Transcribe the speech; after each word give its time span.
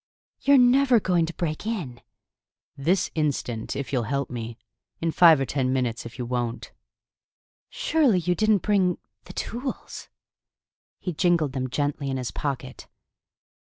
"You're 0.39 0.57
never 0.57 0.99
going 0.99 1.27
to 1.27 1.33
break 1.35 1.67
in?" 1.67 2.01
"This 2.75 3.11
instant, 3.13 3.75
if 3.75 3.93
you'll, 3.93 4.05
help 4.09 4.31
me; 4.31 4.57
in 4.99 5.11
five 5.11 5.39
or 5.39 5.45
ten 5.45 5.71
minutes, 5.71 6.07
if 6.07 6.17
you 6.17 6.25
won't." 6.25 6.71
"Surely 7.69 8.17
you 8.17 8.33
didn't 8.33 8.63
bring 8.63 8.93
the 8.95 8.99
the 9.25 9.33
tools?" 9.33 10.09
He 10.97 11.13
jingled 11.13 11.51
them 11.53 11.69
gently 11.69 12.09
in 12.09 12.17
his 12.17 12.31
pocket. 12.31 12.87